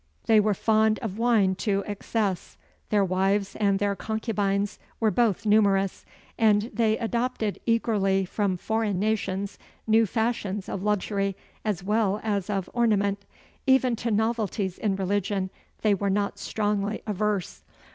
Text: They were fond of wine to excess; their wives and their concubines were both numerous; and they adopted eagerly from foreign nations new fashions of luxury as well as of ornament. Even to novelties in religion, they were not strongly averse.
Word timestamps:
They 0.25 0.39
were 0.39 0.55
fond 0.55 0.97
of 1.03 1.19
wine 1.19 1.53
to 1.57 1.83
excess; 1.85 2.57
their 2.89 3.05
wives 3.05 3.55
and 3.57 3.77
their 3.77 3.95
concubines 3.95 4.79
were 4.99 5.11
both 5.11 5.45
numerous; 5.45 6.05
and 6.39 6.71
they 6.73 6.97
adopted 6.97 7.59
eagerly 7.67 8.25
from 8.25 8.57
foreign 8.57 8.97
nations 8.99 9.59
new 9.85 10.07
fashions 10.07 10.67
of 10.67 10.81
luxury 10.81 11.35
as 11.63 11.83
well 11.83 12.19
as 12.23 12.49
of 12.49 12.67
ornament. 12.73 13.25
Even 13.67 13.95
to 13.97 14.09
novelties 14.09 14.79
in 14.79 14.95
religion, 14.95 15.51
they 15.83 15.93
were 15.93 16.09
not 16.09 16.39
strongly 16.39 17.03
averse. 17.05 17.61